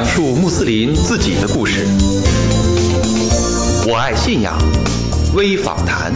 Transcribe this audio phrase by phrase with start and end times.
[0.00, 1.84] 讲述穆斯林自己的故事。
[3.86, 4.58] 我爱信仰
[5.34, 6.10] 微访谈。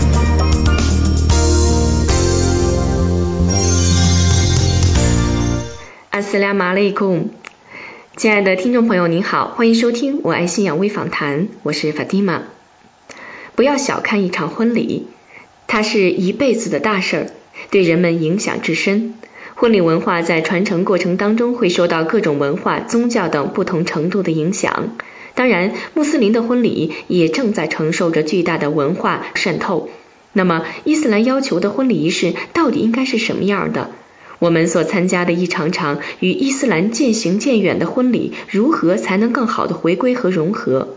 [6.09, 7.29] 阿斯拉马雷贡，
[8.17, 12.45] 亲爱的听众朋友，您好，欢迎收听我爱信仰微访谈，我是法蒂玛。
[13.55, 15.09] 不要小看一场婚礼，
[15.67, 17.27] 它是一辈子的大事儿，
[17.69, 19.13] 对人们影响至深。
[19.65, 24.91] 婚礼文化在传承过程当中会受到各种文化、宗教等不同程度的影响。
[25.35, 29.89] 当然，穆斯林的婚礼也正在承受着巨大的文化渗透。
[30.35, 33.93] 那么，伊斯兰要求的婚礼仪式到底应该是什么样的？
[34.39, 40.89] 我们所参加的一场场与伊斯兰渐行渐远的婚礼，如何才能更好的回归和融合？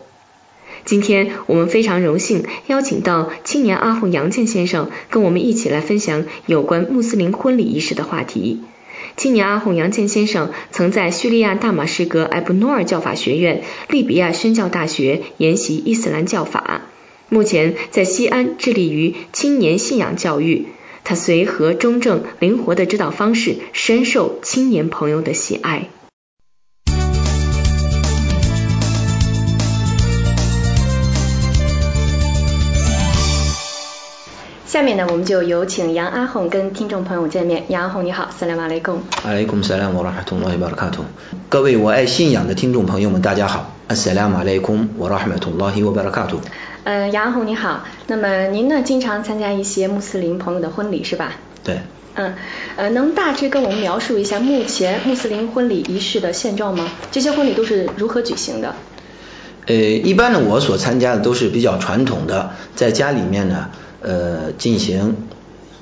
[0.88, 8.62] 今天我们非常荣幸邀请到青年阿訇杨建先生，跟我们一起来分享有关穆斯林婚礼仪式的话题。
[9.18, 16.84] 青年阿訇杨建先生曾在叙利亚大马士革埃布诺尔教法学院、利比亚宣教大学研习伊斯兰教法，
[17.28, 20.67] 目前在西安致力于青年信仰教育。
[21.04, 25.89] 他随和、中正、灵活的指导方式，深受青年朋友的喜爱。
[34.78, 37.64] 下面呢，我们就有请杨阿红跟听众朋友见面。
[37.67, 39.02] 杨阿红你好，斯兰马雷贡。
[39.23, 41.03] 阿雷贡斯兰瓦拉哈图拉伊巴拉卡图。
[41.50, 43.73] 各位我爱信仰的听众朋友们，大家好。
[43.88, 46.42] 阿斯兰马雷贡瓦拉哈图拉伊巴拉卡图。
[46.83, 47.86] 呃，杨阿红你好。
[48.05, 51.31] 那么您呢，经常参加一些穆斯林朋友的婚礼是吧？
[51.64, 51.80] 对。
[52.14, 52.36] 嗯，
[52.75, 56.88] 呃，能大致跟我们描述一下目前穆斯林婚礼仪式的现状吗？
[57.11, 58.75] 这些婚礼都是如何举行的？
[59.66, 63.72] 呃，一般呢，我所参加的都是比较传统的，在家里面呢。
[64.02, 65.16] 呃，进行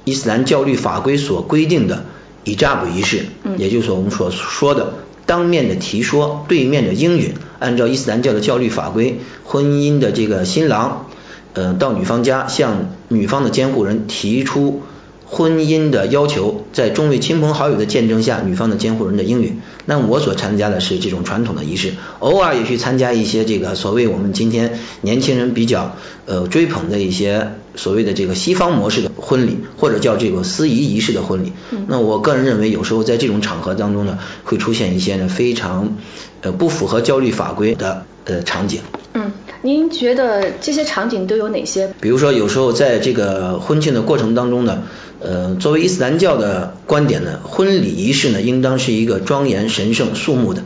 [0.04, 2.06] 伊斯兰教律法规所规定的
[2.44, 3.26] 以扎卜仪式，
[3.58, 4.94] 也就是我们所说的
[5.26, 7.34] 当面的提说，对面的应允。
[7.60, 11.08] 按照伊斯兰教的教律法规，婚姻的这个新郎，
[11.54, 14.84] 呃，到女方家向女方的监护人提出。
[15.28, 19.60] 婚姻的要求，在众位亲朋好友的见证下，女方的监护人的应允。
[19.86, 31.54] 那我所参加的是这种传统的仪式，偶尔也去参加一些这个所谓我们今天年轻人比较呃追捧的一些所谓的这个西方模式的婚礼，或者叫这个司仪仪式的婚礼。
[31.88, 35.98] 那我个人认为，有时候在这种场合当中呢，会出现一些呢非常
[36.42, 38.82] 呃不符合焦虑法规的呃场景。
[39.14, 39.32] 嗯。
[39.66, 41.92] 您觉得这些场景都有哪些？
[42.00, 44.84] 比如说，有时候在这个婚庆的过程当中呢，
[45.20, 50.62] 呃，作为伊斯兰教的观点呢，婚礼仪式呢，应当是一个庄严、神圣、肃穆的。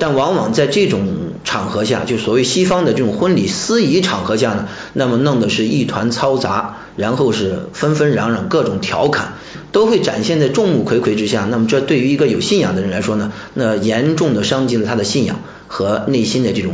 [0.00, 1.06] 但往往在这种
[1.44, 9.34] 场合下，就所谓西方的这种婚礼司仪场合下呢，那么弄的是一团嘈杂，然后是纷纷攘攘，各种调侃，
[9.70, 11.46] 都会展现在众目睽睽之下。
[11.48, 15.38] 那么这对于一个有信仰的人来说呢，那严重的伤及了他的信仰
[15.68, 16.72] 和内心的这种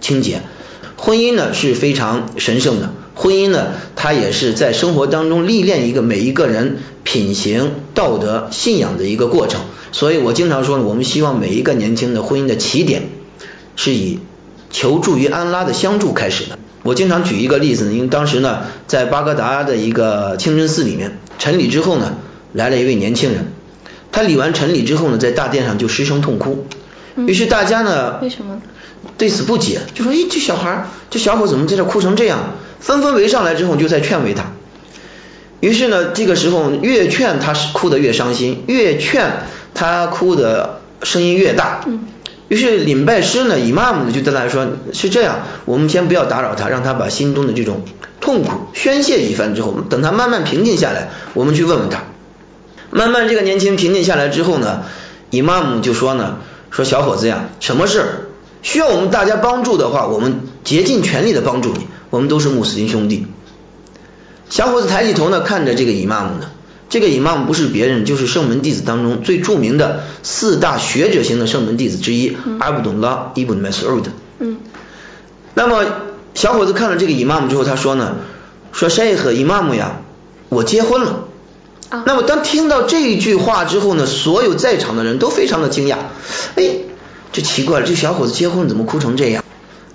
[0.00, 0.42] 清洁。
[1.04, 9.62] 婚姻呢是非常神圣的，婚姻呢它也是在生活当中历练一个每一个人品行、道德、信仰的一个过程。
[9.90, 13.08] 所以我经常说呢，我们希望每一个年轻的婚姻的起点
[13.74, 14.20] 是以
[14.70, 16.56] 求助于安拉的相助开始的。
[16.84, 22.14] 我经常举一个例子呢，因为当时呢在巴格达的一个清真寺里面晨礼之后呢，
[22.52, 23.46] 来了一位年轻人，
[24.12, 26.64] 他礼完晨礼之后呢，在大殿上就失声痛哭，
[27.16, 28.60] 于是大家呢为什么？
[29.18, 34.52] 对此不解，就说：“咦，这小孩，这小伙怎么在这哭成这样？”纷纷围上来之后，就在劝慰他。
[35.60, 39.42] 于是呢，这个时候越劝他是哭得越伤心，越劝
[39.74, 41.84] 他哭的声音越大。
[42.48, 47.82] 于是领拜师呢，以妈姆呢就对他说：“是这样，我们先不要打扰他，让他把心中的这种
[48.20, 52.04] 痛苦宣泄一番之后，等他慢慢平静下来，我们去问问他。”
[52.90, 54.82] 慢慢这个年轻人平静下来之后呢，
[55.30, 56.38] 以妈姆就说呢
[56.72, 58.28] ：“说小伙子呀，什么事？”
[58.62, 61.86] 需要我们大家帮助的话，我们竭尽全力的帮助你。
[62.10, 63.26] 我们都是穆斯林兄弟。
[64.48, 66.50] 小伙子抬起头呢，看着这个伊玛目呢。
[66.88, 74.10] 这个伊玛目不是别人，就是圣门弟子当中最著名的四大学者型的圣门弟子之一阿卜杜拉·伊布·麦苏尔德。
[74.38, 74.58] 嗯。
[75.54, 75.84] 那么
[76.34, 78.16] 小伙子看了这个伊玛目之后，他说呢，
[78.72, 80.02] 说谁和伊玛目呀，
[80.50, 81.24] 我结婚了。
[82.06, 85.96] 那么当听到这一句话之后呢，所有在场的人都非常的惊讶。
[86.56, 86.76] 哎。
[87.34, 89.42] 这奇怪了，这小伙子结婚怎么哭成这样？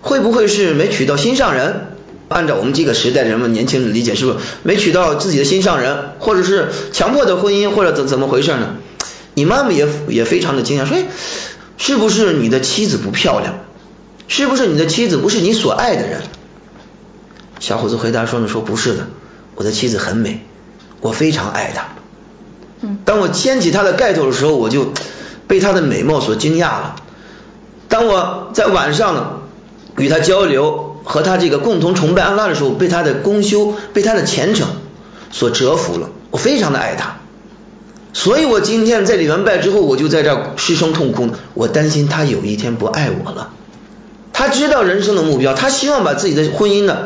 [0.02, 1.90] 会不会是没娶到心上人？
[2.30, 8.78] 按照我们这个时代人们年轻人的理解，是不是没娶到自己的心上人，或者是强迫的婚姻，或者怎怎么回事呢？
[9.36, 11.06] 你妈妈也也非常的惊讶，说：“哎
[11.78, 13.60] 是不是你的妻子不漂亮？
[14.28, 16.24] 是不是你的妻子不是你所爱的人？”
[17.62, 19.10] 小伙子回答说呢：“说不是的，
[19.54, 20.44] 我的妻子很美，
[21.02, 21.88] 我非常爱她。
[23.06, 24.92] 当我掀起她的盖头的时候，我就
[25.48, 26.96] 被她的美貌所惊讶了。”
[27.90, 29.40] 当我在晚上呢
[29.98, 34.68] 与他交流，和他这个共同崇拜安拉的时候，被他的功修，被他的虔诚
[35.32, 37.16] 所折服了，我非常的爱他。
[38.12, 43.52] 所以我今天在礼完拜之后，我就在这失声痛哭，我担心他有一天不爱我了。
[44.34, 46.98] 他知道人生的目标，他希望把自己的婚姻呢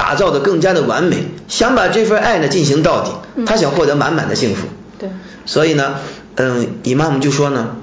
[0.00, 4.66] 打造的更加的完美，想把这份爱呢进行到底，他想获得满满的幸福。
[4.98, 5.10] 对。
[5.44, 5.96] 所以呢，
[6.36, 7.76] 嗯，姨妈们就说呢，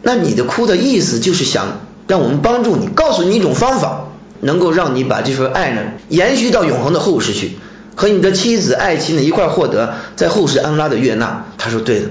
[0.00, 7.58] 那你的哭的意思就是想让我们帮助你，告诉你一种方法，能够让你把这份爱呢延续到永恒的后世去。
[7.96, 12.06] 和你的妻子爱妻呢一块获得在后世安拉的悦纳，他说对的。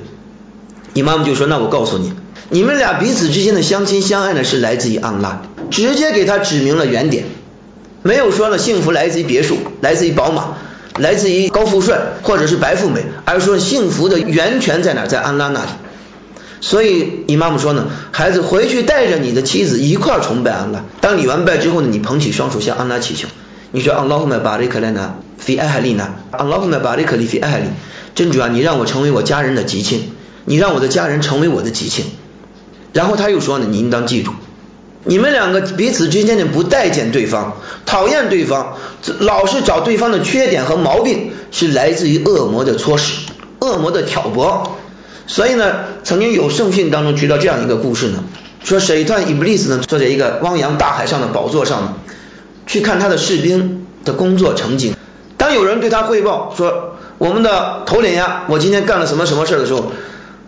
[0.92, 2.12] 你妈妈就说那我告诉你，
[2.50, 7.26] 你们俩彼此之间的相亲相爱呢是来自于安拉，直接给他指明了原点，
[8.08, 10.58] 没有说呢幸福来自于别墅，来自于宝马，
[11.00, 15.70] 来自于高富帅或者是白富美，而是说幸福的源泉在哪，在安拉那里。
[16.62, 23.28] 所以你妈妈说呢，孩子回去带着你的妻子一块崇拜安拉，当你完拜之后呢，你捧起双手向安拉祈求。
[23.72, 27.64] 你说阿拉胡麦巴里克莱纳菲艾哈利纳，阿拉胡麦巴里克里菲艾哈利，
[28.14, 30.12] 真主啊，你让我成为我家人的吉庆，
[30.46, 32.06] 你让我的家人成为我的吉庆。
[32.94, 34.32] 然后他又说呢，你应当记住，
[35.06, 38.76] 你们两个彼此之间的不待见对方，讨厌对方，
[39.20, 44.76] 老是找对方的缺点和毛病，是来自于恶魔的唆使，恶魔的挑拨。
[45.28, 48.24] 所以呢，曾经有圣训当中提到这样一个故事呢，
[48.64, 51.94] 说水段伊布利斯呢坐在一个汪洋大海上的宝座上呢。
[52.68, 54.96] 去看他的士兵的工作成绩。
[55.38, 59.92] 当有人对他汇报说我们的头领呀，我今天干了什么什么事的时候，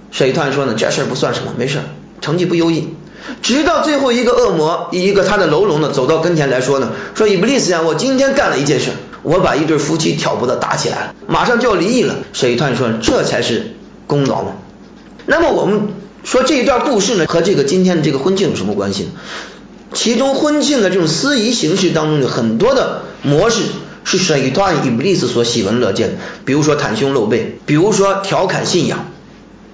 [0.09, 1.77] 水团说呢，这事儿不算什么，没事，
[2.21, 2.95] 成绩不优异。
[3.41, 8.91] 直到最后一个恶魔，一个他的喽啰呢，走到跟前来说呢，说伊布利斯呀，我今天干了一件事，
[9.23, 12.15] 我把一对夫妻挑拨的打起来了，马上就要离异了。
[12.33, 13.75] 水团说，这才是
[14.07, 14.53] 功劳嘛。
[15.25, 15.89] 那么我们
[16.23, 19.09] 说这一段故事呢，和这个今天的这个婚庆有什么关系呢？
[19.93, 23.63] 其中婚庆的这种司仪形式当中的很多的模式
[24.03, 26.15] 是水段伊布利斯所喜闻乐见的，
[26.45, 29.11] 比如说袒胸露背，比如说调侃信仰，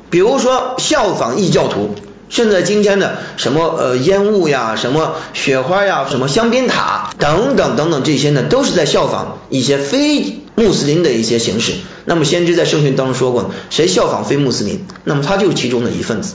[0.09, 1.95] 比如说效仿异教徒，
[2.33, 11.73] 甚至今天的什么呃烟雾呀、什么雪花呀、什么香槟塔等等等等这些呢，都是在效仿一些非穆斯林的一些形式。
[12.05, 16.33] 那么先知在圣训当中说过，谁效仿非穆斯林，那么他就是其中的一份子。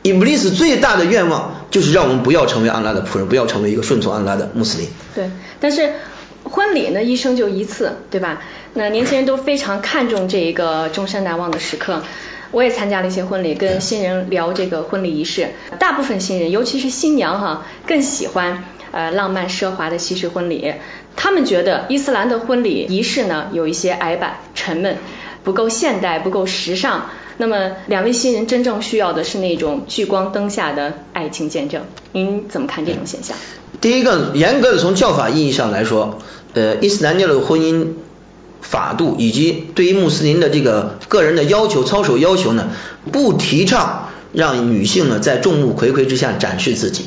[0.00, 4.88] 伊布利斯最大的愿望就是让我们不要成为安拉的仆人，不要成为一个顺从安拉的穆斯林。
[5.14, 5.30] 对，
[5.60, 5.92] 但是
[6.44, 8.40] 婚礼呢，一生就一次，对吧？
[8.72, 12.02] 那年轻人都非常看重这一个终身难忘的时刻。
[12.54, 15.48] 我也参加了一些婚礼，跟新人聊这个婚礼仪式。
[15.80, 18.62] 大部分新人，尤其是新娘哈，更喜欢
[18.92, 20.72] 呃浪漫奢华的西式婚礼。
[21.16, 24.98] 他们觉得伊斯兰的婚礼仪式呢，有一些矮板、沉闷，
[25.42, 27.10] 不够现代，不够时尚。
[27.36, 31.82] 那么，两位新人真正需要的是那种聚光灯下的爱情见证。
[32.12, 33.36] 您怎么看这种现象？
[33.80, 36.20] 第一个，严格的从教法意义上来说，
[36.52, 37.94] 呃，伊斯兰教的婚姻
[38.68, 42.70] 法度以及对于穆斯林的这个个人的要求、操守要求呢，
[43.12, 47.04] 不提倡让女性呢在众目睽睽之下展示自己。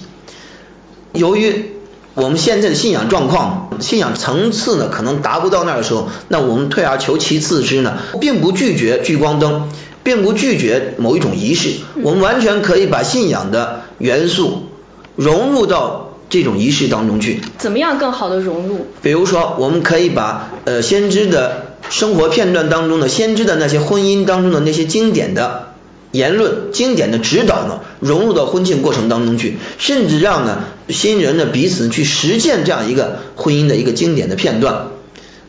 [1.11, 1.71] 由于
[2.13, 9.69] 我们现在的信仰状况、信仰层次呢，可能达不到那儿的时候，那我们退而求其次之呢，并不拒绝聚光灯。
[10.03, 11.71] 并不拒绝某一种仪式，
[12.01, 14.69] 我们完全可以把信仰的元素
[15.17, 17.39] 融入到这种仪式当中去。
[17.57, 18.87] 怎么样更好的融入？
[19.01, 25.73] 比如说，我们可以把呃先知的生活片段当中的先知的那些婚姻当中的那些经典的
[26.11, 34.87] 言论、经典的指导呢，融入到婚庆过程当中去，甚至让呢新人呢彼此去实践这样一个婚姻的一个经典的片段。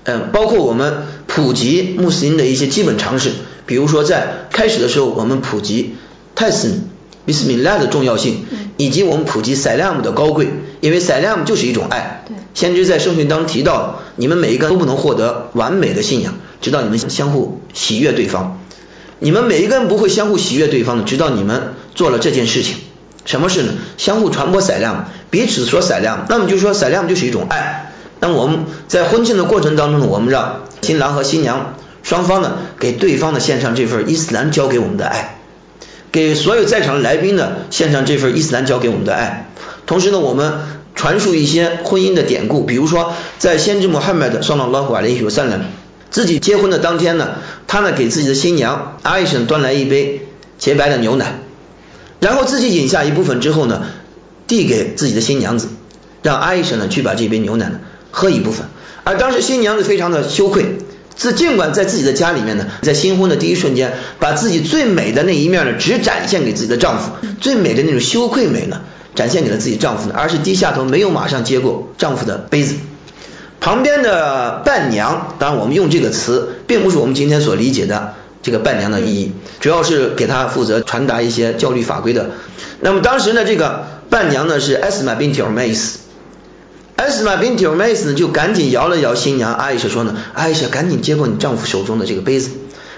[0.05, 3.31] 嗯，包括我们普及穆斯林的一些基本常识。
[3.67, 5.97] 比如说，在开始的时候，我们普及
[6.35, 6.89] 泰森、
[7.29, 8.47] 比斯米拉的重要性，
[8.79, 10.49] 以及我们普及塞拉姆的高贵，
[10.81, 12.25] 因为塞拉姆就是一种爱。
[12.55, 18.59] 先知在圣训当中提到，你们每一个都不能获得完美的信仰，直到你们相互喜悦对方。
[19.19, 22.77] 你们每一个人不会相互喜悦对方的，直到你们做了这件事情。
[23.27, 23.75] 什么事呢？
[23.99, 26.23] 相互传播塞拉姆，彼此说塞拉姆。
[26.31, 27.93] 那么就说塞拉姆就是一种爱。
[28.21, 31.75] 那我们在婚庆的过程当中呢，我们让新郎和新娘。
[32.05, 35.38] 双方呢，给对方呢献上这份伊斯兰教给我们的爱，
[36.11, 39.51] 给所有在场的来宾呢献上这份伊斯兰教给我们的爱。
[39.87, 40.55] 同时呢，我们
[40.95, 45.61] 传述一些婚姻的典故，比如说在先知穆罕默德上了拉胡阿里有三人
[46.11, 47.37] 自己结婚的当天呢，
[47.67, 50.27] 他呢给自己的新娘阿伊什端来一杯
[50.59, 51.39] 洁白的牛奶，
[52.21, 53.83] 然后自己饮下一部分之后呢，
[54.47, 55.69] 递给自己的新娘子，
[56.23, 58.67] 让阿伊什呢去把这杯牛奶呢喝一部分，
[59.05, 60.79] 而当时新娘子非常的羞愧。
[61.19, 67.11] 自尽管在自己的家里面呢，在新婚的第一瞬间，把自己最美的那一面呢，只展现给自己的丈夫，
[67.41, 68.83] 最美的那种羞愧美呢，
[69.17, 72.77] 展现给了自己丈夫呢，而是低下头没有马上接过丈夫的杯子。
[73.61, 82.31] 旁边的伴娘，当然我们用这个词，并不是我们今天所理解的这个伴娘的意义，主要是给她负责传达一些教律法规的。
[82.79, 85.99] 那么当时呢，这个伴娘呢是艾斯玛宾蒂尔梅斯，
[86.99, 92.51] 艾斯玛宾蒂尔梅斯呢就赶紧摇了摇新娘艾莎说呢，艾莎赶紧接过你丈夫手中的这个杯子。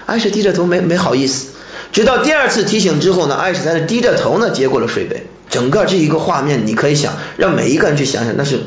[0.07, 1.49] 艾莎低着头没没好意思，
[1.91, 5.27] 直到第二次提醒之后呢，艾莎才是低着头呢接过了水杯。
[5.51, 8.61] 整个这一个画面，你可以想让每一个人去想想，那是。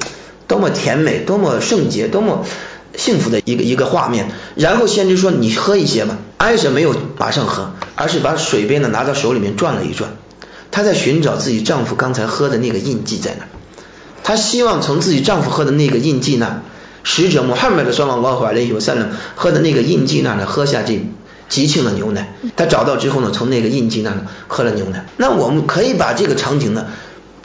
[0.47, 2.45] 多么甜美，多么圣洁，多么
[2.95, 4.29] 幸福的一个一个画面。
[4.57, 10.11] 然后先知说：“你喝一些吧。”艾莎没有马上喝，而是把水杯呢拿到手里面转了一转。
[10.71, 13.47] 她在寻找自己丈夫刚才喝的那个印记在哪。
[14.25, 16.63] 她希望从自己丈夫喝的那个印记那，
[17.05, 21.07] 使者穆罕默德·双王光怀里有三人喝的那个印记那呢喝下这
[21.49, 22.35] 吉庆的牛奶。
[22.57, 25.07] 她找到之后呢，从那个印记那呢喝了牛奶。
[25.17, 26.87] 那我们可以把这个场景呢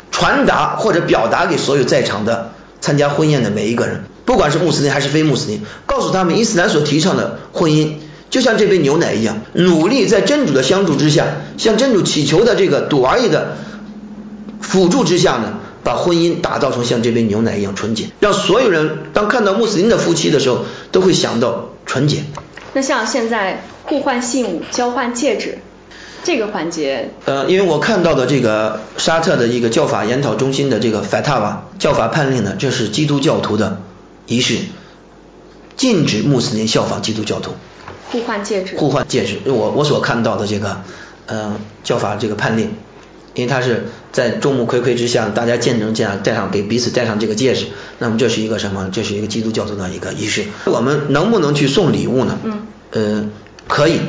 [0.10, 2.54] 传达或者表达给所有在场的。
[2.82, 7.96] 参加婚宴的每一个人，不管是穆斯林还是非穆斯林，告诉他们伊斯兰所提倡的婚姻，
[8.30, 11.26] 就像这杯牛奶一样，努力在真主的相助之下，
[11.58, 13.58] 向真主祈求的这个赌而已的
[14.62, 22.24] 辅助之下呢，把婚姻打造成像这杯牛奶一样纯洁，让所有人当看到穆斯林的夫妻的时候，都会想到纯洁。
[22.74, 25.60] 那像现在互换信物、交换戒指。
[26.22, 33.82] 这个环节，呃，因为我看到的这个沙特的一个教法研讨中心的这个 fatwa 教法判令呢，这是基督教徒的
[34.28, 34.58] 仪式，
[35.78, 37.54] 禁止穆斯林效仿基督教徒。
[38.12, 38.76] 互换戒指。
[38.76, 40.82] 互换戒指，我我所看到的这个，
[41.26, 41.56] 呃，
[41.86, 42.74] 教法这个判令，
[43.40, 47.68] 因为他是在众目睽睽之下，大家见证这样戴上给彼此戴上这个戒指，
[47.98, 48.90] 那么这是一个什么？
[48.92, 50.44] 这是一个基督教徒的一个仪式。
[50.66, 52.38] 我们能不能去送礼物呢？
[52.44, 52.62] 嗯。
[52.92, 53.30] 呃，
[53.68, 54.00] 可以。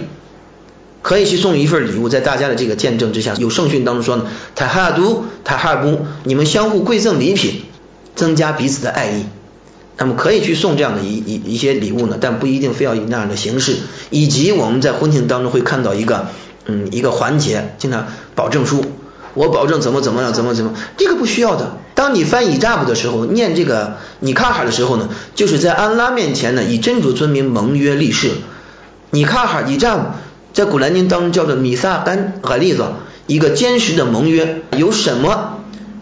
[1.03, 7.63] 可以去送一份礼物，在大家的这个见证之下，有圣训当中说呢，塔哈都塔哈布，你们相互馈赠礼品，
[8.15, 9.25] 增加彼此的爱意。
[9.97, 13.77] 那么可以去送这样的一一一些礼物呢，但不一定非要以那样的形式。
[14.11, 16.29] 以及我们在婚庆当中会看到一个
[16.67, 18.85] 嗯一个环节，经常保证书，
[19.35, 21.79] 我保证怎么怎么样，怎么怎么，这个不需要的。
[21.95, 28.31] 当你翻以扎布的时候，念这个你卡哈的时候呢，就是在安拉面前呢，以真主尊名盟约立誓，
[29.11, 30.07] 你卡哈以扎布。
[30.53, 32.85] 在古兰经当中叫做米萨干和例子，
[33.29, 35.61] 一个坚实的盟约，有什么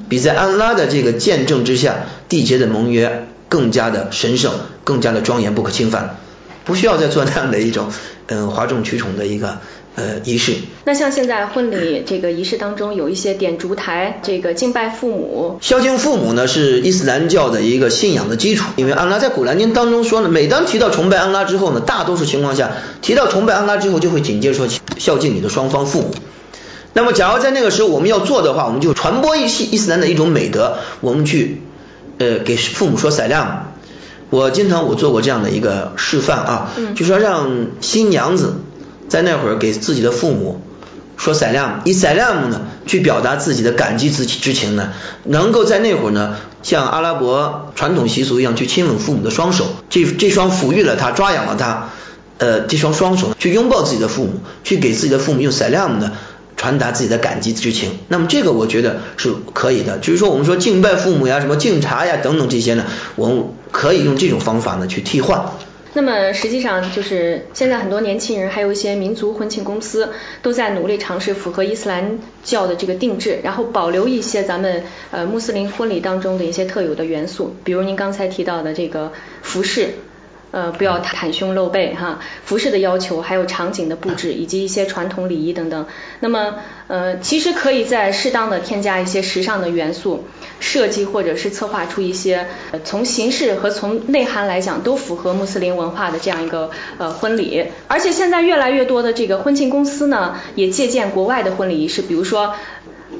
[0.08, 4.54] 比在安拉的这个见证之下缔结的盟约更加的神圣、
[4.84, 6.16] 更加的庄严、不可侵犯？
[6.64, 7.92] 不需要再做那样的一种
[8.26, 9.58] 嗯哗众取宠的一个
[9.98, 10.54] 呃仪式。
[10.84, 15.58] 那像现在婚礼这个仪式当中有一些点烛台，这个敬拜父母。
[15.60, 22.70] 孝敬父母呢是伊斯兰教的一个信仰的基础，因为安拉在古兰经当中说呢，每当提到崇拜安拉之后呢，大多数情况下
[23.02, 26.14] 提到崇拜安拉之后就会紧接着说孝敬你的双方父母。
[26.94, 31.60] 那么假如在那个时候我们要做的话，我们就传播一些伊斯兰的一种美德，我们去
[32.18, 33.74] 呃给父母说塞量。
[34.30, 38.56] 我经常我做过这样的一个示范啊，就说让新娘子
[39.08, 40.60] 在那会儿给自己的父母
[41.16, 44.92] 说塞量，以塞量呢去表达自己的感激之之情呢，
[45.24, 51.90] 能够在那会儿呢像阿拉伯传统习俗一样去亲吻父母的双手，这这双抚育了他、抓养了他，
[52.38, 56.12] 呃这双双手去拥抱自己的父母，去给自己的父母用塞量呢。
[56.60, 59.98] 传达自己的感激之情，那么这个我觉得是可以的。
[59.98, 62.84] 就是说，我们说敬拜父母呀、什么敬茶呀等等这些呢，
[63.14, 65.52] 我们可以用这种方法呢去替换。
[65.94, 79.90] 那么实际上就是现在很多年轻人，还有一些民族婚庆公司都在努力尝试符合伊斯兰教的这个定制，然后保留一些咱们呃穆斯林婚礼当中的一些特有的元素，比如您刚才提到的这个服饰。
[80.50, 85.84] 呃，不要袒胸露背哈，服饰的要求，还有场景的布置，以及一些传统礼仪等等。
[86.20, 86.54] 那么，
[86.86, 90.24] 呃，其实可以在适当的添加一些时尚的元素，
[90.60, 92.48] 设计或者是策划出一些
[92.84, 97.66] 从形式和从内涵来讲都符合穆斯林文化的这样一个呃婚礼。
[97.86, 102.54] 而且现在越来越多的这个婚庆公司呢，也借鉴国外的婚礼仪式，比如说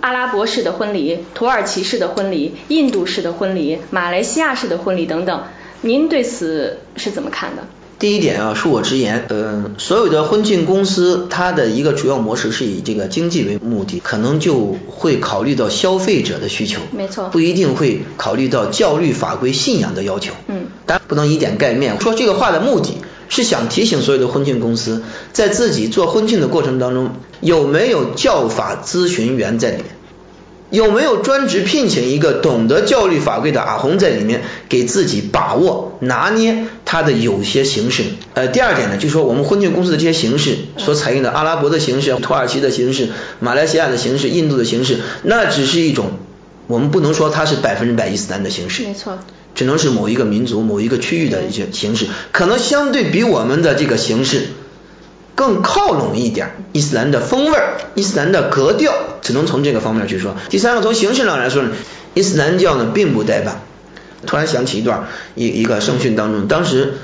[0.00, 5.45] 阿拉伯式的婚礼、土耳其式的婚礼、印度式的婚礼、马来西亚式的婚礼等等。
[5.80, 7.62] 您对此是怎么看的？
[7.98, 20.32] 第一点啊，恕我直言，嗯，所有的婚庆公司，它的一个主要模式是以这个经济为目的，可能就会考虑到消费者的需求，没错，不一定会考虑到教育法规、信仰的要求。
[20.46, 22.00] 嗯，当然不能以点盖面。
[22.00, 25.02] 说这个话的目的是想提醒所有的婚庆公司，
[25.32, 29.86] 在自己做婚庆的过程当中，有没有教法咨询员在里面。
[30.70, 38.02] 有没有专职聘请一个懂得教育法规的阿红在里面，给自己把握拿捏他的有些形式？
[38.34, 43.08] 呃，第二点呢，就是说我们婚庆公司的这些形式所采用的阿拉伯的形式、土耳其的形式、
[43.40, 46.10] 马来西亚的形式、印度的形式，那只是一种
[46.66, 49.18] 我们不能说它是百分之百伊斯兰的形式，没错，
[49.54, 54.48] 只能是某一个民族、某一个区域的一些形式，可能相对比我们的这个形式
[55.38, 58.92] 更靠拢一点伊斯兰的风味儿、伊斯兰的格调，
[59.23, 60.35] 只能从这个方面去说。
[60.50, 61.71] 第三个，从形式上来说呢，
[62.14, 63.61] 伊斯兰教呢并不怠慢。
[64.26, 65.04] 突然想起一段
[65.37, 66.95] 一一个圣训当中，当时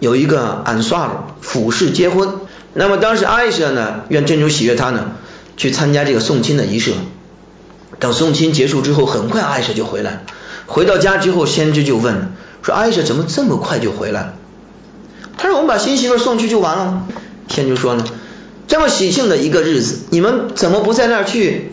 [0.00, 2.28] 有一个安萨尔俯视结婚，
[2.74, 5.12] 那么当时阿伊舍呢愿真主喜悦他呢
[5.56, 6.92] 去参加这个送亲的仪式。
[7.98, 10.24] 等送亲结束之后，很快艾莎就回来。
[10.66, 14.34] 回到家之后，先知就问说：“艾莎怎么这么快就回来了？”
[15.38, 17.06] 他说：“我们把新媳妇送去就完了。”
[17.48, 18.04] 先就说呢
[18.68, 21.70] ：“这么喜庆的一个日子，你们怎么不在那儿去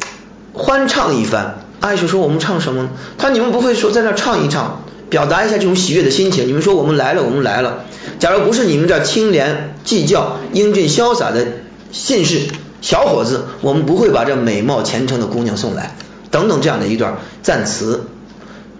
[0.53, 6.47] 欢唱一番？”艾莎说：“我们唱什么呢？”他说：“你们不会说在那儿唱一唱，表达一下这种喜悦的心情？
[6.47, 7.85] 你们说我们来了，我们来了。
[8.19, 11.45] 假如不是你们这清廉计较、英俊潇洒的
[11.91, 12.47] 信士
[12.81, 15.95] 小伙子，我们不会把这美貌虔诚的姑娘送来。”
[16.31, 18.07] 等等这样的一段赞词，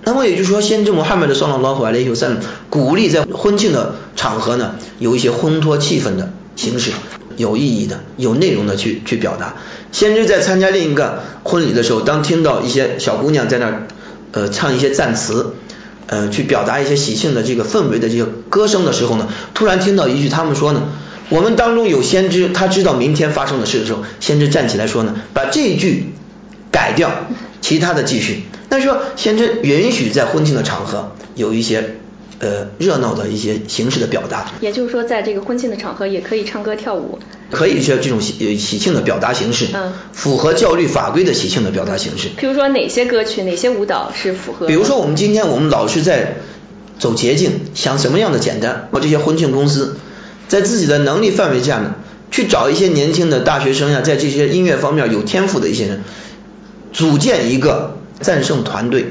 [0.04, 2.38] 那么也就是说，先知穆罕默德·桑拉拉回来以后，三
[2.70, 6.92] 鼓励在婚庆的场合呢，有一些烘托气氛的形式，
[7.38, 9.56] 有意义的、有内容的去去表达。
[9.92, 13.88] 先知在参加另一个婚礼的时候，当听到一些小姑娘在那儿
[14.32, 15.54] 呃唱一些赞词，
[16.08, 20.84] 呃去表达一些喜庆的这个氛围的这个歌声的时候呢，突然听到一句，他们说呢，
[21.30, 26.14] 我们当中有先知，他知道明天发生的事的时候，先知站起来说呢，把这一句
[26.72, 27.12] 改掉。
[27.62, 31.96] 其他的继续，那说先知允许在婚庆的场合有一些
[32.40, 37.20] 呃热闹的一些形式的表达，也就是说，在这个婚庆的场合也可以唱歌跳舞，
[37.52, 42.30] 可以一些这种喜喜庆的表达形式，嗯，符合教律法规的喜庆的表达形式。
[42.38, 44.68] 比如说哪些歌曲、哪些舞蹈是符合？
[44.68, 46.38] 比如说我们今天我们老是在
[47.00, 48.90] 走捷径，想什么样的简单？
[48.92, 49.98] 我这些婚庆公司
[50.48, 51.96] 在自己的能力范围下呢，
[52.32, 56.04] 去找一些年轻的大学生呀，在这些音乐方面有天赋的一些人。
[56.94, 59.08] 组建一个战胜团队，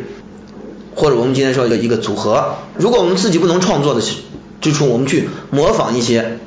[0.94, 2.56] 或者我们今天说一个一个组合。
[2.76, 4.00] 如果我们自己不能创作的
[4.60, 6.38] 之处，我们去模仿一些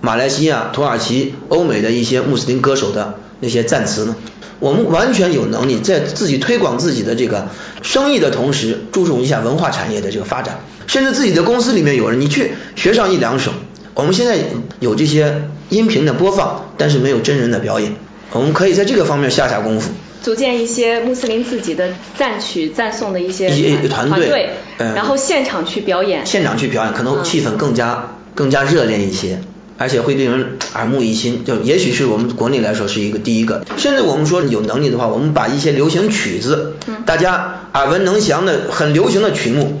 [0.00, 4.16] 马来西亚、土耳其、欧美的一些穆斯林歌手的那些赞词呢？
[4.58, 7.48] 我们完全有能力在自己推广自己的这个
[7.80, 10.60] 生意的同时，注重一下文化产业的这个发展。
[10.86, 13.52] 甚至自己的公司里面有人，你去学上一两首。
[13.94, 14.38] 我们现在
[14.78, 17.94] 有这些音频的播放，但是没有真人的表演。
[18.32, 19.90] 我们可以在这个方面下下功夫。
[20.22, 23.48] 组建一些穆斯林自己的赞曲赞颂的一些
[23.88, 26.26] 团队，然后现场去表演。
[26.26, 29.40] 现场去表演，可能气氛更加更加热烈一些，
[29.78, 31.44] 而且会令人耳目一新。
[31.44, 33.64] 就也许是我们国内来说是一个第一个。
[33.76, 36.74] 甚至我们说有能力的话，我们把一些流行曲子，
[37.06, 39.80] 大家耳闻能详的很流行的曲目，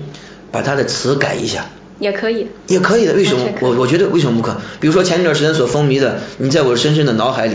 [0.50, 1.66] 把它的词改一下。
[1.98, 2.46] 也可以。
[2.66, 3.46] 也可以的，为什么？
[3.60, 4.56] 我我觉得为什么不可？
[4.80, 7.54] 比如说前一段时间所风靡的《你在我深深的脑海里》，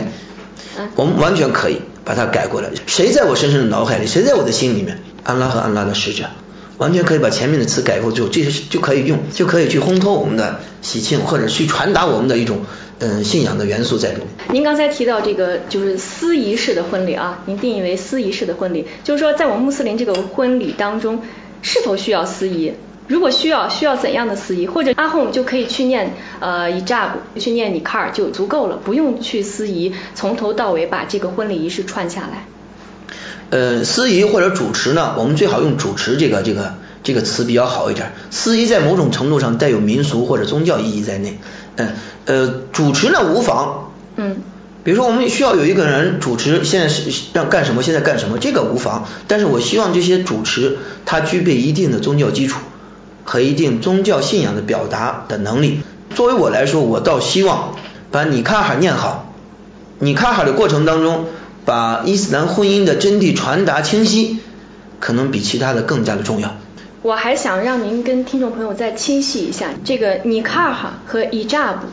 [0.96, 1.82] 我们完全可以。
[2.06, 5.00] 把它改过来，谁在我深深的脑海里，谁在我的心里面？
[5.24, 6.26] 安拉和安拉的使者，
[6.78, 12.60] 完全可以把前面的词改过之后，这些就可以用，就可以去烘托我们的喜庆，或者去传达我们的一种
[13.00, 14.28] 嗯信仰的元素在里面。
[14.52, 21.24] 您刚才提到这个就是司仪式的婚礼啊，您定义为司仪式的婚礼，就是说在我们穆斯林这个婚礼当中，
[21.64, 22.74] 是否需要司仪？
[23.08, 24.66] 如果需要，需要怎样的司仪？
[24.66, 32.48] 或者阿訇就可以去念呃伊扎布，去念尼卡尔就足够了，不用去司仪，从头到尾把这个婚礼仪式串下来。
[33.52, 38.12] 呃，司仪或者主持呢，我们最好用主持这个这个这个词比较好一点。
[38.32, 41.38] 司仪在某种程度上带有民俗或者宗教意义在内。
[41.76, 41.90] 嗯
[42.26, 43.92] 呃，主持呢无妨。
[44.16, 44.38] 嗯。
[44.84, 47.84] 比如说我们需要有一个人主持，现在是让干什么？
[47.84, 48.40] 现在干什么？
[48.40, 49.08] 这个无妨。
[49.28, 52.60] 但是我希望这些主持他具备一定的宗教基础。
[53.26, 55.82] 和一定宗教信仰的表达的能力。
[56.16, 57.76] 作为我来说，我倒希望
[58.12, 59.34] 把你卡哈念好。
[60.00, 61.26] 你卡哈的过程当中，
[61.66, 64.40] 把伊斯兰婚姻的真谛传达清晰，
[65.02, 66.56] 可能比其他的更加的重要。
[67.02, 71.88] 我还想让您跟听众朋友再清晰一下，这个尼卡哈和伊扎布，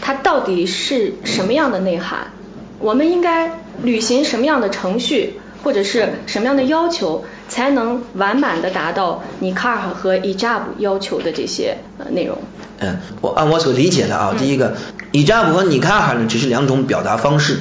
[0.00, 2.32] 它到底是什么样的内涵？
[2.78, 7.24] 我们应该履行什么样的程序，或者是什么样的要求？
[7.48, 12.38] 才能完满的达到尼卡尔和伊扎布要求的这些呃内容。
[12.78, 14.76] 嗯，我按我所理解的啊，第一个
[15.12, 17.60] 伊扎布和尼卡尔呢只是两种表达方式。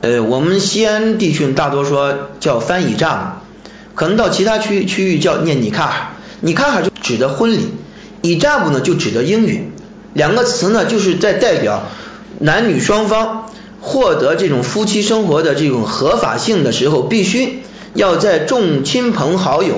[0.00, 5.92] 呃，我们西安地区大多说叫翻译扎布，可能到其他区区域叫念尼卡尔。
[6.40, 7.68] 尼卡尔就指的婚礼，
[8.22, 9.70] 伊扎布呢就指的英语。
[10.12, 11.84] 两个词呢就是在代表
[12.38, 17.62] 男女双方获得这种夫妻生活的这种合法性的时候必须。
[17.94, 19.76] 要在众亲朋好友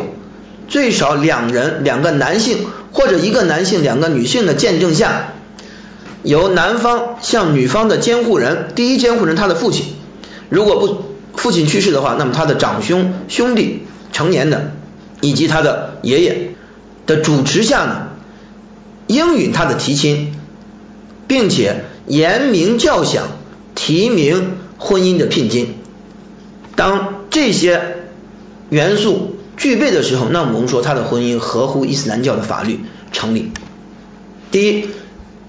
[0.68, 5.34] 最少两人两个男性或者一个男性两个女性的见证下，
[6.22, 9.84] 由男方向女方的监护人第一监护人他的父亲，
[10.48, 11.04] 如果不
[11.36, 14.72] 父亲去世的话，那么他的长兄兄弟成年的
[15.20, 16.54] 以及他的爷爷
[17.04, 18.08] 的主持下呢，
[19.06, 20.34] 应允他的提亲，
[21.28, 23.28] 并且严明教响
[23.74, 25.74] 提名婚姻的聘金。
[26.74, 27.95] 当这些
[28.70, 32.80] 元素具备的时候，那么我们说他的婚姻合乎伊斯兰教的法律
[33.12, 33.52] 成立。
[34.50, 34.88] 第一，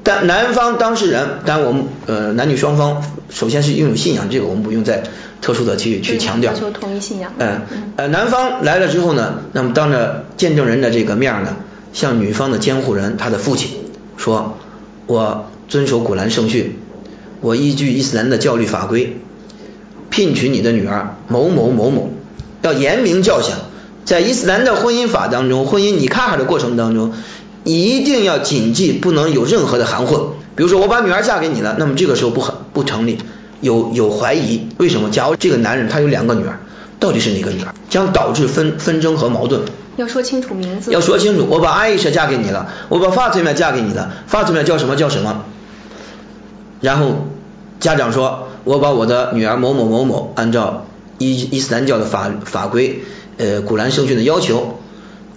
[0.04, 5.04] 但男方当事人，当然我们呃男女双方首先是拥有信仰，这个我们不用再
[5.42, 6.54] 特殊的去去强调。
[6.54, 7.34] 要求同一信仰。
[7.40, 7.62] 嗯
[7.96, 11.56] 呃男方来了之后呢，那么当着见证人的这个面呢，
[11.94, 13.72] 向女方的监护人他的父亲
[14.16, 14.58] 说，
[15.06, 16.78] 我遵守古兰圣训，
[17.42, 19.18] 我依据伊斯兰的教律法规。
[20.10, 22.10] 聘娶你的女儿某某某某，
[22.62, 23.58] 要严明教响，
[24.06, 27.14] 在伊斯兰的婚姻法当中，婚姻你看哈的过程当中，
[27.64, 30.22] 一定要谨记，不能有任何的含混。
[30.56, 33.20] 比如说我把女儿嫁给你了，那么这个时候不很不成立，
[33.62, 35.10] 有有怀疑，为什么？
[35.10, 36.60] 假如这个男人他有两个女儿，
[37.00, 39.62] 到底是哪个女儿，将导致纷纷争和矛盾。
[39.98, 40.92] 要说清楚名字。
[40.92, 45.46] 要说清楚，我把阿伊莎嫁给你了，我把法特玛嫁给你了，法特玛叫什么叫什么？
[46.82, 47.28] 然后
[47.80, 48.44] 家长说。
[48.68, 53.02] 我把我的女儿某某某某按照伊伊斯兰教的法法规，
[53.38, 54.80] 呃，古兰圣训的要求，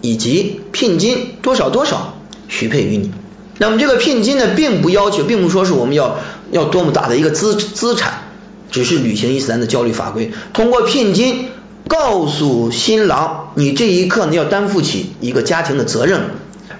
[0.00, 3.12] 以及聘金多少多少许配于你。
[3.58, 6.18] 那么这个聘金呢，并不要求，并不说是我们要
[6.50, 8.22] 要多么大的一个资资产，
[8.70, 11.48] 只是履行伊斯兰的教律法规，通过聘金
[11.86, 16.22] 告诉新郎，你这一刻呢要担负起一个家庭的责任，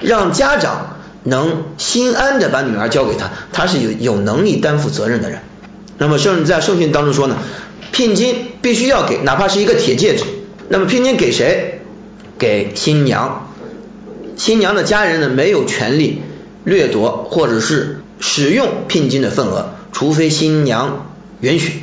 [0.01, 5.41] 让家长能心安的把女儿交给他，他是有有能力担负责任的人。
[5.99, 7.37] 那么圣在圣训当中说呢，
[7.93, 10.25] 聘金必须要给，哪怕是一个铁戒指。
[10.69, 11.81] 那么聘金给谁？
[12.39, 13.53] 给新娘，
[14.37, 16.23] 新娘的家人呢没有权利
[16.65, 21.83] 掠夺或者是使用聘金的份额，除非新娘允许。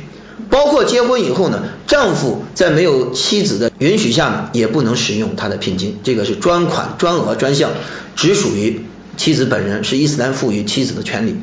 [0.50, 7.70] 包括结婚以后呢，丈夫在没有妻子的允许下呢，也不能使用他的聘金，这个是专款专额专项，
[8.16, 8.80] 只属于
[9.16, 11.36] 妻子本人，是伊斯兰赋予妻子的权利。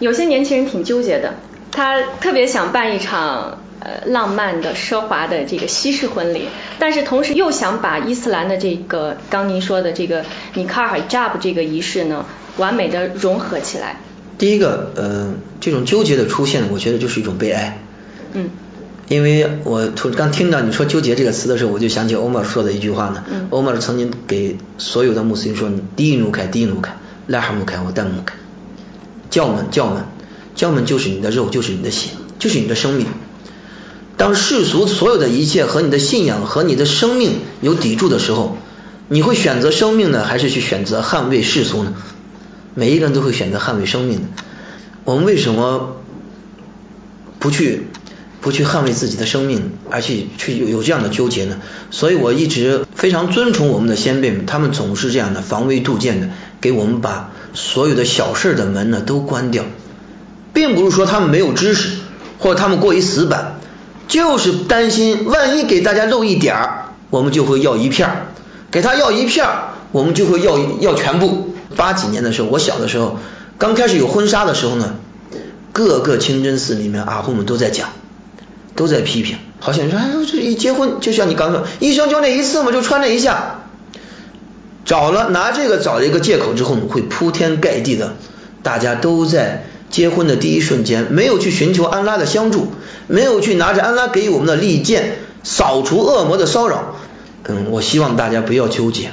[0.00, 1.34] 有些年轻人挺纠结的。
[1.70, 12.26] 他特别想办一场呃浪漫的奢华的这个西式婚礼，但是同时又想把伊斯兰的这个刚您说的这个尼卡尔 hijab 这个仪式呢
[12.56, 14.00] 完美的融合起来。
[14.38, 17.78] 第一个呃这种纠结的出现，我觉得就是一种悲哀。
[18.32, 18.50] 嗯。
[19.08, 23.24] 因为我突刚听到你说纠结这个词的时候，我就想起欧麦尔说的一句话呢。
[23.30, 23.46] 嗯。
[23.50, 28.34] 欧麦尔曾经给所有的穆斯林说：第一努凯，第一努凯，拉哈穆凯，我丹穆凯，
[29.30, 30.04] 教门教门。
[30.58, 33.06] 教门就是你的肉，就是你的血，就是你的生命。
[34.16, 38.58] 当世俗所有的一切和你的信仰和你的生命有抵触的时候，
[39.08, 41.94] 你会选择生命呢，还是去选择捍卫世俗呢？
[42.74, 44.22] 每一个人都会选择捍卫生命的。
[45.04, 45.96] 我们为什么
[47.38, 47.86] 不去
[48.40, 51.60] 不去捍卫自己的生命，而去去有有这样的纠结呢？
[51.92, 59.64] 所以我一直非常尊崇我们的先辈们，他们总是这样的防微杜渐的，给我们把所有的小事的门呢都关掉。
[60.58, 61.98] 并不是说他们没有知识，
[62.40, 63.60] 或者他们过于死板，
[64.08, 68.14] 就是担心万一给大家露一点儿，我们就会要一片儿；
[68.68, 71.54] 给他要一片儿，我们就会要要全部。
[71.76, 73.18] 八几年的时候，我小的时候，
[73.56, 74.96] 刚开始有婚纱的时候呢，
[75.72, 77.90] 各个清真寺里面阿訇们都在讲，
[78.74, 83.60] 都在批评，好像说哎这一结婚就像你刚说，一生就那一次嘛，就穿那一下，
[84.84, 88.16] 找了拿这个找了一个借口之后，会铺天盖地的，
[88.64, 89.66] 大家都在。
[89.90, 92.68] 结婚的第一瞬间，没有去寻求安拉的相助，
[93.06, 96.96] 没有去拿着安拉给予我们的利剑扫除恶魔的骚扰。
[97.48, 99.10] 嗯，我希望大家不要纠结，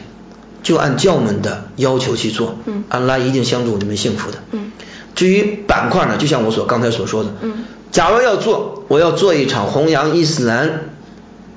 [0.64, 2.58] 就按教门的要求去做。
[2.66, 4.40] 嗯，安拉一定相助你们幸福的。
[4.52, 4.74] 嗯，
[5.16, 7.34] 至于板块呢，就像我所刚才所说的。
[7.42, 10.90] 嗯，假如要做，我要做一场弘扬伊斯兰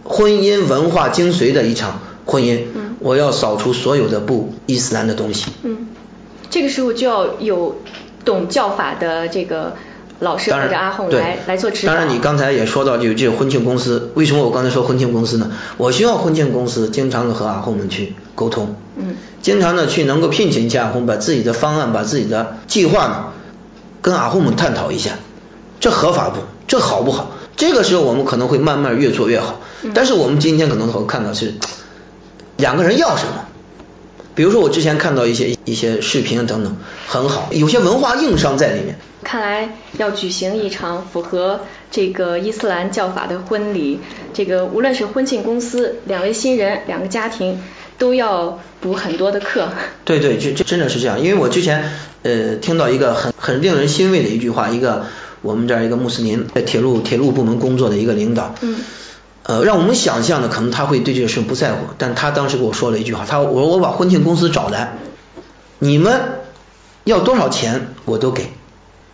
[0.05, 2.61] 婚姻文化精髓的一场婚姻。
[2.75, 5.47] 嗯，我要扫除所有的不伊斯兰的东西。
[5.65, 5.89] 嗯，
[6.51, 7.81] 这个时候就要有。
[8.29, 9.75] 懂教法的这个
[10.19, 11.95] 老师或者阿訇来来做指导。
[11.95, 15.51] 当然，你刚才也说到，就这个婚庆公司，为什么我刚才说婚庆公司呢？
[15.79, 23.25] 我希望婚庆公司经常的和阿訇们去沟通，嗯，经常的去能够聘请一下阿訇，把自己的方案、把自己的计划呢，
[24.03, 25.13] 跟阿訇们探讨一下，
[25.81, 26.41] 这合法不？
[26.67, 27.31] 这好不好？
[27.57, 29.61] 这个时候我们可能会慢慢越做越好。
[29.95, 31.55] 但是我们今天可能会看到是
[32.59, 33.48] 两个人要什么。
[34.39, 36.77] 比如说，我之前看到一些一些视频等等，
[37.09, 38.97] 很好，有些文化硬伤在里面。
[39.25, 43.99] 看来要举行一场符合这个伊斯兰教法的婚礼，
[44.33, 47.61] 这个无论是婚庆公司、两位新人、两个家庭，
[47.99, 49.71] 都要补很多的课。
[50.05, 51.91] 对对，这这真的是这样，因为我之前
[52.23, 55.07] 呃听到一个很很令人欣慰的一句话，一个
[55.43, 58.77] 我们这儿一个穆斯林在铁路铁路部门工作的一个领导，嗯，
[59.49, 64.99] 呃，让我们想象的可能他会对这个事不在乎，但他当时跟我说了一句话，他我我把婚庆公司找来，
[65.79, 66.21] 你们
[67.05, 68.51] 要多少钱我都给。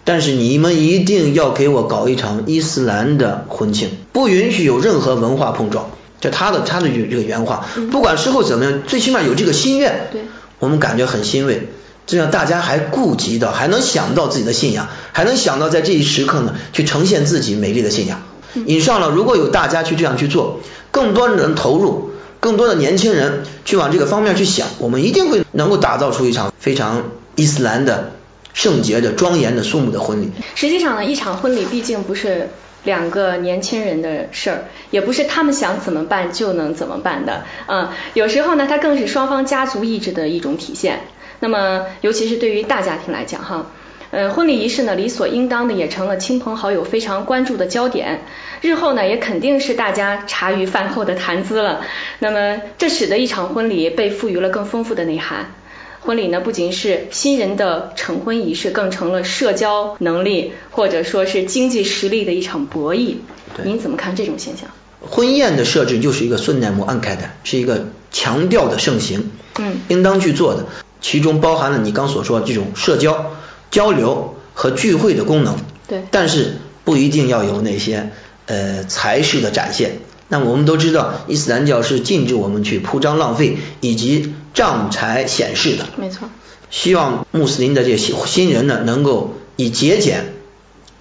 [0.02, 5.90] 但是你们一定要给我搞一场伊斯兰的婚庆，不允许有任何文化碰撞。
[6.20, 10.22] 这他的他的这个原话，不管事后怎么样，最起码有这个心愿，对，
[10.58, 11.68] 我们感觉很欣慰。
[12.06, 18.20] 这样大家还顾及到，还能想到自己的信仰，还能想到在这一时刻呢，去呈现自己美丽的信仰。
[18.66, 27.04] 以上呢，如果有大家去这样去做，更多的人投入，更多的年轻人去往这个方面去想，我们一定会能够打造出一场非常
[27.36, 28.12] 伊斯兰的。
[28.54, 30.30] 圣洁的、庄严的、肃穆的婚礼。
[30.54, 32.50] 实际上呢，一场婚礼毕竟不是
[32.84, 37.42] 两个年轻人的事儿，也不是他们想怎么办就能怎么办的。
[37.66, 41.00] 嗯，有时候呢，它更是双方家族意志的一种体现。
[41.40, 43.66] 那么，尤其是对于大家庭来讲，哈，
[44.14, 48.22] 呃，婚礼仪式呢，理所应当的也成了亲朋好友非常关注的焦点。
[48.60, 51.80] 日后呢，也肯定是大家茶余饭后的谈资了。
[52.20, 55.52] 那么，这使得一场婚礼被赋予了更丰富的内涵。
[56.00, 63.16] 婚礼呢，不仅是新人的成婚仪式，更成了社交能力或者说是经济实力的一场博弈。
[63.64, 64.68] 您怎么看这种现象？
[65.00, 70.66] 婚宴的设置就是一个顺带模按开的，是一个强调的盛行，嗯，应当去做的，
[71.00, 73.32] 其中包含了你刚所说的这种社交、
[73.74, 75.56] 交流和聚会的功能。
[75.88, 78.12] 对，但是不一定要有那些
[78.46, 79.98] 呃财势的展现。
[80.28, 85.88] 那我们都知道，伊斯兰教是禁止我们去铺张浪费以及账财显示的。
[85.96, 86.30] 没错。
[86.70, 90.34] 希望穆斯林的这些新人呢，能够以节俭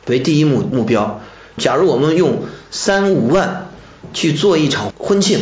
[0.07, 1.21] 为第一目目标。
[1.57, 3.69] 假如我们用三五万
[4.13, 5.39] 去做一场婚庆，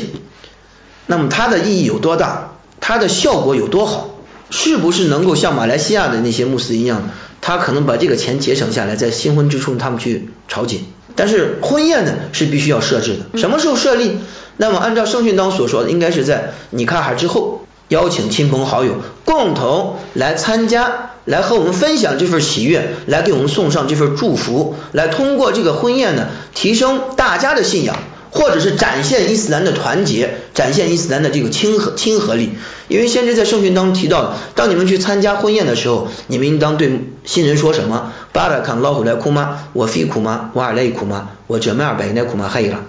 [1.07, 2.55] 那么它的意义有多大？
[2.81, 4.09] 它的效果有多好？
[4.51, 7.09] 是不是能够像马来西亚的那些穆斯林一样，
[7.41, 10.81] 他可能把这个钱节省下来，在新婚之初他们去朝觐？
[11.15, 14.19] 但是婚宴呢是必须要设置的，什么时候设立？
[14.57, 27.97] 那么按照圣训当所说的，应该是在你看海之后，邀请亲朋好友共同来参加，来和我们分享这份喜悦，来给我们送上这份祝福，来通过这个婚宴呢，提升大家的信仰。
[28.31, 32.51] 或者是展现伊斯兰的团结，展现伊斯兰的这个亲和亲和力。
[32.87, 36.89] 因为先知在圣训当中提到，当你们去参加婚宴的时候，你们应当对
[37.25, 38.11] 新人说什么？
[38.31, 39.59] 巴拉看老虎来哭吗？
[39.73, 40.51] 我非哭吗？
[40.53, 41.29] 我尔来哭吗？
[41.47, 42.49] 我这麦尔百来哭吗？
[42.51, 42.79] 黑了。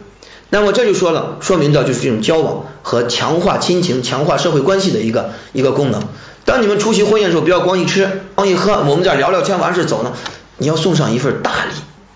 [0.51, 6.03] 那么这就说了，说明到就是这种交往和强化亲情、强化社会关系的一个一个功能。
[6.45, 10.13] 当你们出席婚宴的时候，不要光一吃，光一喝，我们这聊聊天完事走呢，
[10.59, 11.73] 你要送上一份大礼，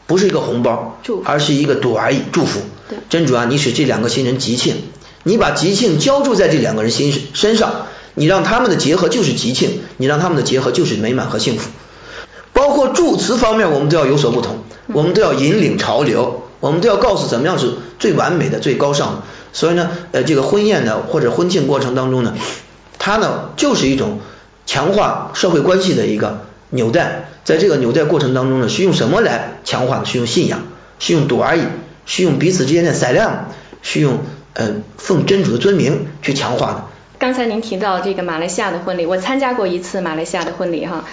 [0.06, 2.60] 不是一个红包，而是一个朵而已，祝福。
[3.09, 4.77] 真主啊，你使这两个新人吉庆，
[5.25, 11.70] 你把吉庆浇筑在这两个人心身上，你让他们的结合就是吉庆，你让他们的结合就是美满和幸福。
[12.53, 19.22] 包括祝词方面，我们都要有所不同，我们都要引领潮流，我们都要告诉怎么样是最完美的、最高尚的。
[19.53, 22.35] 所以呢，呃，这个婚宴呢或者婚庆过程当中呢，
[22.99, 24.20] 它呢就是一种
[24.64, 30.05] 强化社会关系的一个纽带，在这个纽带过程当中呢，是用什么来强化的？
[30.05, 30.62] 是用信仰，
[30.99, 31.62] 是用赌而已。
[32.07, 33.51] 是用彼此之间的赛量，
[33.83, 34.21] 是用
[34.55, 36.85] 呃奉真主的尊名去强化的。
[37.19, 41.05] 刚才您提到这个马来西亚的婚礼，我参加过一次马来西亚的婚礼哈。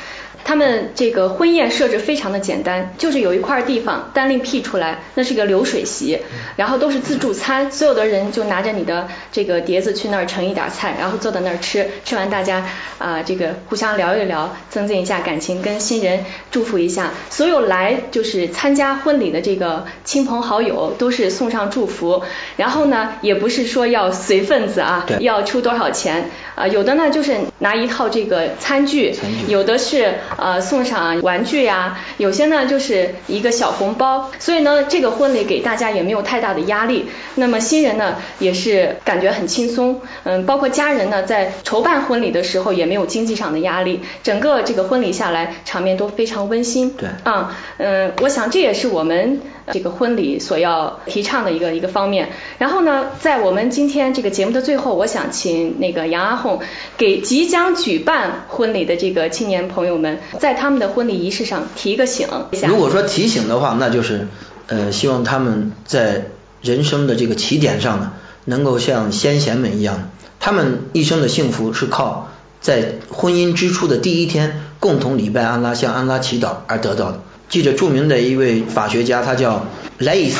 [0.43, 6.19] 他们这个婚宴设置非常的简单，就是有一块地方单另辟出来，那是个流水席，
[6.58, 12.65] 然后都是自助餐，所有的人就拿着你的这个碟子去那儿盛一点菜，然后坐在那儿吃，吃完大家
[12.98, 17.12] 啊这个互相聊一聊，增进一下感情，跟新人祝福一下。
[17.30, 22.22] 所有来就是参加婚礼的这个亲朋好友都是送上祝福，
[22.58, 29.15] 然后呢也不是说要随份子啊，要出多少钱啊，有的呢就是拿一套这个餐具，
[29.48, 30.15] 有的是。
[30.38, 37.06] 呃，送上玩具呀，有些呢就是一个小红包，所以呢，这个婚礼给大家也没有太大的压力。
[37.36, 46.92] 那么新人呢，也是感觉很轻松，嗯，包括家人呢，在筹办婚礼的时候也没有经济上的压力，整个这个婚礼下来，场面都非常温馨。
[46.94, 49.42] 对，啊，嗯，我想这也是我们。
[49.72, 56.60] 这个婚礼所要提倡的一个一个方面，然后呢，在我们今天这个节目的最后，我想请那个杨阿红
[56.98, 62.28] 给即将举办婚礼的这个青年朋友们，在他们的婚礼仪式上提个醒。
[62.67, 64.28] 如果说提醒的话，那就是
[64.67, 66.28] 呃，希望他们在
[66.62, 68.13] 人生的这个起点上呢，
[68.45, 72.30] 能够像先贤们一样，他们一生的幸福是靠
[72.62, 77.21] 在婚姻之初的第一天共同礼拜安拉、向安拉祈祷而得到的。
[77.49, 80.39] 记着，著名的一位法学家，他叫莱伊斯，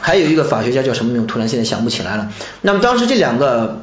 [0.00, 1.26] 还有一个法学家叫什么名？
[1.26, 2.30] 突然现在想不起来了。
[2.62, 3.82] 那么当时这两个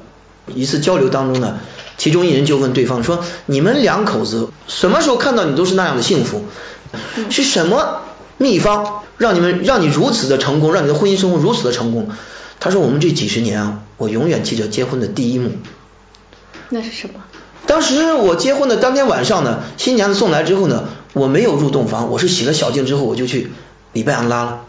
[0.55, 1.59] 一次交流当中呢，
[2.01, 6.45] 其中一人就问对方说：“你们两口子什么时候看到你都是那样的幸福？
[7.29, 8.01] 是什么
[8.39, 12.09] 秘方让你们让你如此的成功，让你的婚姻生活如此的成功？”
[12.59, 15.51] 他说：“我们这几十年啊，我永远记着结婚的第一幕。”
[16.69, 17.21] 那是什么？
[17.67, 23.51] 当时我结婚的当天晚上呢，新娘子送来之后呢，我没有入洞房，我是洗了小净之后我就去
[23.93, 24.61] 礼拜安拉了。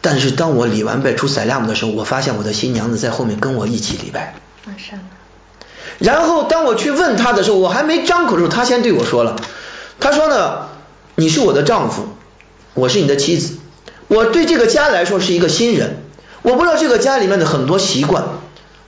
[0.00, 4.34] 但是当我礼完拜出塞拉姆的时候，我发现我的新娘子在后面跟我一起礼拜。
[4.64, 4.98] 马上。
[5.98, 9.36] 然后当我去问他的时候，我还没张口的时候，他先对我说了，
[10.00, 10.68] 他说呢，
[11.14, 12.08] 你是我的丈夫，
[12.74, 13.56] 我是你的妻子，
[14.08, 16.02] 我对这个家来说是一个新人，
[16.42, 18.24] 我不知道这个家里面的很多习惯，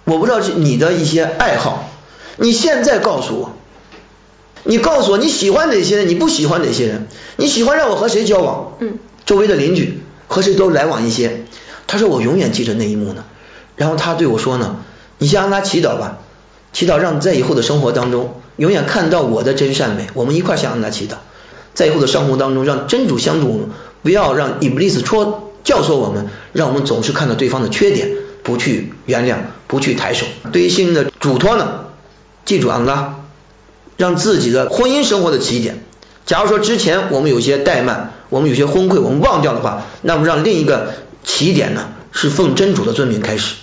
[0.04, 1.90] 我不知道你的一些爱好。
[2.36, 3.52] 你现在告诉我，
[4.64, 7.06] 你告诉我你喜欢哪些人，你不喜欢哪些人？
[7.36, 8.72] 你喜欢让我和谁交往？
[8.80, 8.98] 嗯。
[9.24, 11.44] 周围的邻居和谁都来往一些？
[11.86, 13.24] 他说我永远记着那一幕呢。
[13.76, 14.76] 然后他对我说呢，
[15.18, 16.18] 你先让他祈祷吧，
[16.74, 20.08] 祈祷让在以后的生活当中永远看到我的真善美。
[20.12, 21.14] 我们一块想让他祈祷，
[21.72, 23.70] 在以后的生活当中让真主相助，
[24.02, 28.10] 不要让伊布利斯戳教唆我们，让我们总是看到对方的缺点，
[28.42, 30.26] 不去原谅，不去抬手。
[30.52, 31.86] 对于心灵的嘱托呢？
[32.44, 33.20] 记住安拉，
[33.96, 35.82] 让自己的婚姻生活的起点。
[36.26, 43.54] 假如说之前我们有些怠慢，我们有些昏聩，我们忘掉的话，那么让另一个起点呢是奉真主的尊名开始，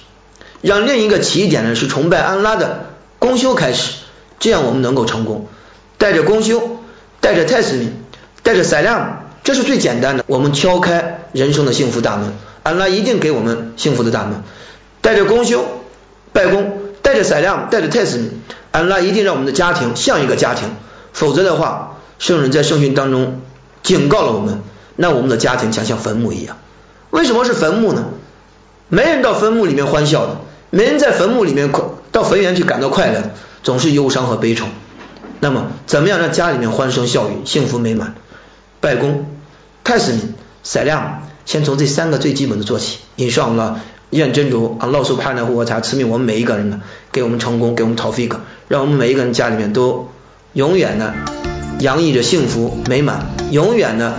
[0.62, 2.86] 让另一个起点呢是崇拜安拉的
[3.22, 3.94] 公修开始，
[4.40, 5.48] 这样我们能够成功。
[6.00, 6.80] 带着公修，
[7.20, 7.94] 带着泰斯敏，
[8.42, 10.26] 带着赛量，这是最简单的。
[10.26, 14.42] 我们敲开人生的幸福大门，安拉一定给我们幸福的大门。
[15.02, 15.64] 带着公修，
[16.34, 18.42] 拜功，带着赛量，带着泰斯敏。
[18.72, 20.72] 安拉一定让我们的家庭像一个家庭，
[21.14, 23.40] 否则的话，圣人在圣训当中
[23.84, 24.64] 警告了我们，
[24.96, 26.58] 那我们的家庭将像坟墓一样。
[27.12, 28.06] 为什么是坟墓呢？
[28.90, 30.38] 没人到坟墓里面欢笑的，
[30.72, 33.30] 没人在坟墓里面快到坟园去感到快乐，
[33.62, 34.66] 总是忧伤和悲愁。
[35.40, 38.16] 那么，怎么样让家里面欢声笑语、幸福美满？
[38.80, 39.28] 拜公、
[39.84, 42.98] 泰斯敏、闪亮，先从这三个最基本的做起。
[43.16, 43.82] 以上了。
[44.12, 46.82] 愿真主啊，老苏帕纳胡我才赐命我们每一个人呢，
[47.14, 48.36] 给我们成功，给我们逃 fig，
[48.68, 50.10] 让我们每一个人家里面都
[50.54, 51.14] 永远呢
[51.80, 54.16] 洋溢着幸福美满，永远呢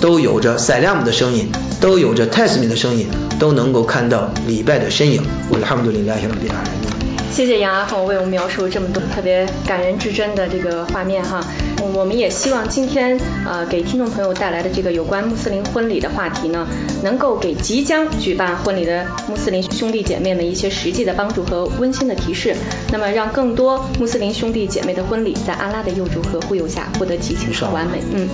[0.00, 3.06] 都有着塞拉姆的声音，都有着泰斯米的声音，
[3.38, 5.22] 都能够看到礼拜的身影。
[5.50, 6.93] 我的哈姆杜林拉希拉比拉人。
[7.34, 11.44] 谢谢杨阿红为我们描述这么多特别感人至真的这个画面哈，
[11.92, 16.64] 我们也希望今天呃给听众朋友带来的这个有关穆斯林婚礼的话题呢，
[17.02, 22.54] 能够给即将举办婚礼的穆斯林兄弟姐妹们一些实际的帮助和温馨的提示，
[22.92, 27.98] 那么让更多穆斯林兄弟姐妹的婚礼在阿拉的佑助和护佑下获得激情和完美。
[28.12, 28.28] 嗯，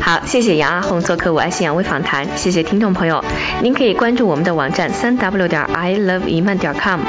[0.00, 3.22] 好，谢谢杨阿红做客我爱信仰微访谈，谢谢听众朋友，
[3.62, 7.00] 您可以关注我们的网站三 w 点 i love 一曼点 com。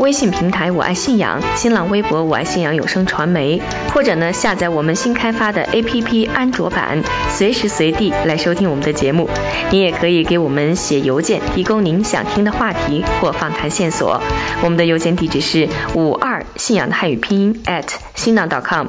[0.00, 3.62] 微信平台我爱信仰，新浪微博我爱信仰有声传媒，
[3.94, 9.28] 或者呢下载我们新开发的 APP 安卓版，随时随地来收听我们的节目。
[9.70, 14.20] 您也可以给我们写邮件，提供您想听的话题或访谈线索。
[14.64, 18.88] 我们的邮件地址是五二信仰的汉语拼音 at 新浪 .com。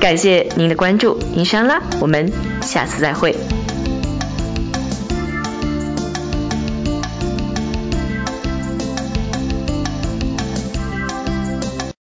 [0.00, 3.36] 感谢您的关注，您删啦，我们下次再会。